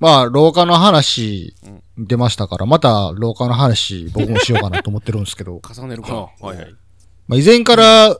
[0.00, 1.54] まあ、廊下の話
[1.98, 6.14] 出ましたから、また廊下の話僕もしようかなと思ってるんですけど、 重ねるか。
[6.40, 6.74] はいはい。
[7.28, 8.18] まあ、以前から、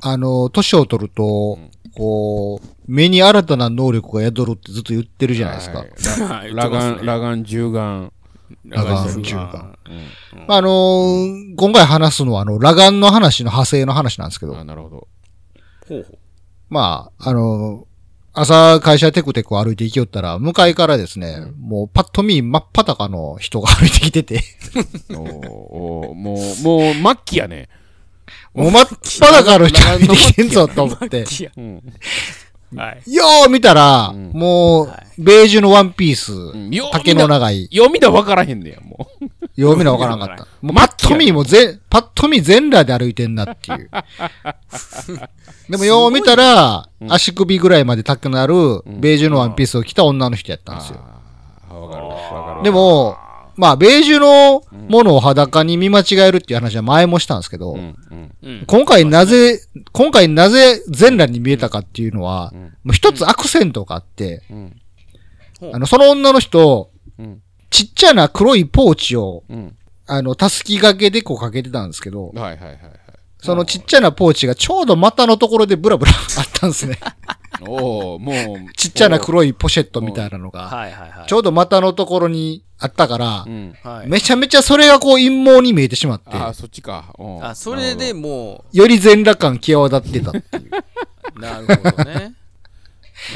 [0.00, 1.58] あの、年を取ると、
[1.96, 5.78] こう、目に新たな能力が宿るってずっと言ってるじゃないですか。
[5.78, 8.12] はい裸眼、裸眼、銃眼。
[8.70, 9.78] 裸眼うん銃眼
[10.46, 15.08] まあ、あのー今回話すのは、あの、裸眼の話の派生の話なんですけどあ、、なるほど。
[15.88, 16.18] ほうほう。
[16.68, 17.95] まあ、あのー
[18.38, 24.42] 朝会社テクテク歩いて行きよったら、向かいからですね、もうパッと見真っ裸の人が歩いてきてて、
[25.10, 27.70] おーおーもう、もう、末期やね。
[28.52, 28.88] もう真っ
[29.20, 31.50] 裸の人が歩いてきてんぞと思って、いや。
[31.56, 31.82] うん。
[32.76, 33.14] はい。
[33.14, 34.32] よー見たら、うん。
[34.34, 36.70] もうは、ベージュのワンピース、ん。
[36.70, 39.08] よう丈の長い、読みだ分からへんねや、も
[39.58, 39.60] う。
[39.60, 40.46] よう見なわからんかった。
[40.60, 43.90] もうパマッと見もぜ、パッと見全裸で歩いてんなっていう。
[45.70, 48.54] でもよう見たら、足首ぐらいまで高くなる、
[48.86, 51.00] ベージュのワンピースを着た女の人やったんですよ。
[51.68, 52.62] わかるわかる。
[52.62, 53.16] でも、
[53.56, 58.34] まあ、ベージュのものを裸に見間違えるっていう話は前もしたんですけど、うん、うん。
[58.42, 58.64] うん。
[58.66, 59.60] 今回なぜ、
[59.92, 64.80] 今回なぜ全裸に見えたかっていうのは、うんもう一つアクセントがあって、うん。
[65.74, 67.42] あの、その女の人、うん。
[67.70, 69.76] ちっちゃな黒いポーチを、うん。
[70.06, 72.78] あの、たすき掛けでこうかけてたんですけど、はいはいはいはい。
[73.38, 76.98] そのちっちゃなポーチがちょうど股のところでブラブラ あったんですね。
[77.66, 78.72] おおもう。
[78.76, 81.28] ちっちゃな黒いポシェットみたいなのが、はいはいはい。
[81.28, 83.74] ちょうど股のところにあったからう、ん。
[83.82, 84.08] はい。
[84.08, 87.14] めちゃめちゃそれがこう陰謀に見えてしまって、ああ、そっちか。
[87.18, 90.70] うんあ、それで、もより全裸感際立ってたっていう。
[91.36, 92.34] う、 なるほどね。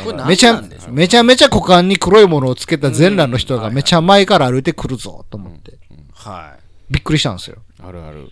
[0.05, 5.79] これ何めちゃめちゃめちゃ股間に黒いものをつけた全裸の人がめちゃ前から歩いてくるぞと思って、
[6.13, 6.57] は
[6.91, 7.57] びっくりしたんですよ。
[7.83, 8.29] あるある。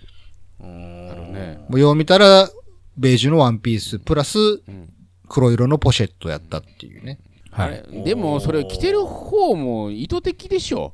[0.61, 1.59] あるね。
[1.69, 2.49] もうよう見たら、
[2.97, 4.91] ベージュのワンピース、プラスうん。
[5.29, 7.19] 黒色のポシェットやったっていうね。
[7.53, 10.93] あれ、でも、それ着てる方も意図的でしょ。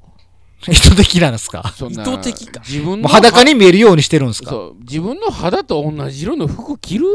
[0.68, 1.62] 意図的なんですか？
[1.88, 2.60] 意図的か。
[2.66, 4.50] 自分の裸に見えるようにしてるんですか？
[4.50, 7.06] そう、自分の肌と同じ色の服着る？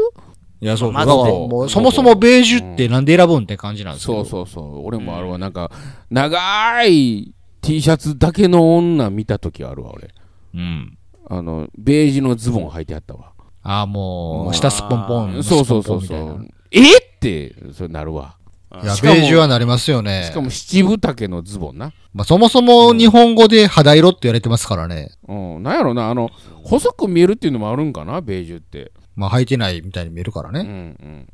[0.60, 0.92] いや、そう。
[0.92, 4.24] まずねだからもう、そもそもベージュってなんで選ぶんって感じなんですけど。
[4.24, 4.86] そうそうそう。
[4.86, 5.38] 俺もあるわ。
[5.38, 5.70] なんか、
[6.10, 10.10] 長い T シャツだけの女見たときあるわ、俺。
[10.54, 10.98] うん。
[11.28, 13.32] あの、ベージュのズボン履いてあったわ。
[13.62, 15.42] ああ、もまあう、下すっぽんぽん。
[15.42, 16.48] そうそうそうそう。
[16.70, 18.36] えって、それなるわ。
[18.70, 20.24] たいや、ベージュはなりますよね。
[20.24, 21.92] しかも七分丈のズボンな。
[22.14, 25.10] まあ、そもそも日本語で肌色って言われてますからね。
[25.28, 25.62] うん。
[25.62, 26.30] なんやろな、あの、
[26.64, 28.92] 細く見えるっていうのもあるんかな、ベージュって。
[29.20, 30.62] まあ、履いてないみたいに見えるからうん、うね。
[30.64, 31.26] ん、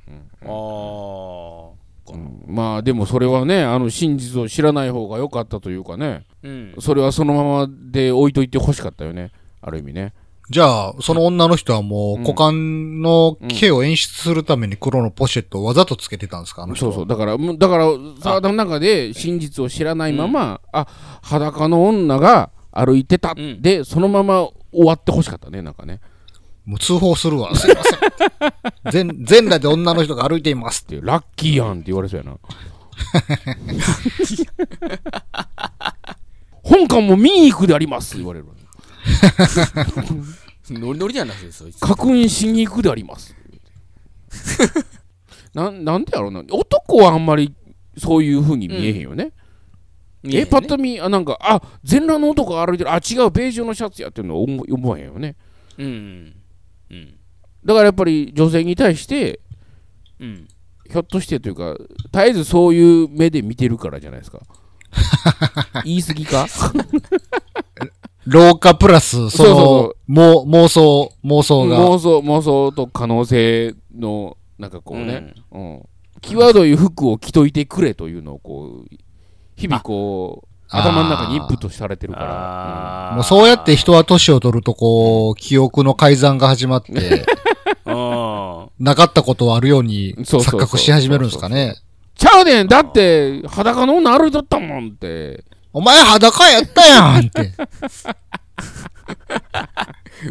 [0.42, 1.70] あー
[2.12, 2.44] うん。
[2.46, 6.24] まあ、でもそれはね、あの、真実を知らない方が良かったというかね。
[6.42, 6.74] うん。
[6.80, 9.30] それはそのままで置いといて欲しかったよね。
[9.62, 10.12] ある意味ね。
[10.48, 16.62] じゃあ、その女の人はもう、うん股間の毛を演出するために黒のポシェットをわざとつけてたんですか？
[16.62, 16.92] あの人は。
[16.92, 17.08] そうそう。
[17.08, 17.86] だから、むだから、
[18.20, 20.86] さの中で真実を知らないまま、あ、
[21.22, 23.34] 裸の女が歩いてた。
[23.36, 26.00] うんで、そのまま終わって欲しかったね、なんかね。
[26.66, 27.54] もう通報するわ。
[27.54, 27.82] すいま
[28.90, 29.08] せん。
[29.08, 32.36] 全、全裸で女の人が歩いていますっていう、ラッキーやんって言われそうやな。
[36.62, 38.46] 本館も見に行くでありますって言われる。
[40.70, 41.64] ノリノリじゃないです。
[41.80, 43.36] 確認しに行くであります。
[45.54, 46.42] なん、なんでやろうな。
[46.50, 47.54] 男はあんまり
[47.96, 49.32] そういう風に見えへんよね。
[50.24, 55.36] え、パッと見、あ、なんか、あ、全裸の男が歩いてる、あ、違う、ベージュのシャツやってるのは思思わへんよね。
[55.78, 56.34] うん。
[56.90, 57.18] うん。
[57.64, 59.40] だからやっぱり女性に対して、
[60.20, 60.48] うん。
[60.90, 61.76] ひょっとしてというか、
[62.12, 64.40] 絶えずそういう目で見てるからじゃないですか。
[65.84, 66.46] 言い過ぎか？
[68.26, 71.78] 廊下プラス、その、妄想、妄想が。
[71.78, 75.88] 妄想、妄想と可能性の、なんかこうね、うん。
[76.22, 78.96] 際どい服を着といてくれというのをこう、
[79.54, 83.12] 日々こう、あ頭の中にインプットされてるから。
[83.14, 87.24] もうそうやって人は年を取るとこう、記憶の改ざんが始まって、
[87.84, 91.76] あ なかったことはあるようにそうそうそう錯覚し始めるんですかね。
[92.16, 95.44] ちゃうねんだって、裸の女歩いとったもんって。
[95.72, 97.52] お前裸やったやんって。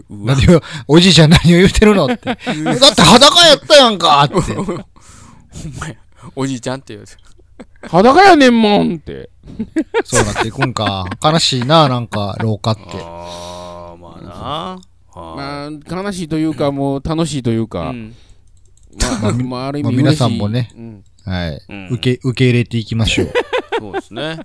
[0.09, 2.25] うわ何を、おじいちゃん何を言ってるのって。
[2.25, 2.37] だっ
[2.95, 4.35] て裸やったやんかって。
[4.53, 4.65] ほん
[5.79, 5.95] まや。
[6.35, 7.05] おじいちゃんって言う。
[7.87, 9.29] 裸やねんもんって。
[10.03, 11.05] そうなっていくんか。
[11.23, 12.81] 悲しいな、なんか、廊下って。
[12.93, 14.31] ああ、まあな。
[15.21, 17.67] はまあ、悲しいというか、もう楽しいというあ。
[17.67, 18.15] か、うん。
[19.21, 19.97] まあ、まあ、ある意味まあ。
[20.03, 21.61] 皆さんもねうんはい。
[21.67, 23.33] うん受け、受け入れていきましょう。
[23.79, 24.39] そうですね。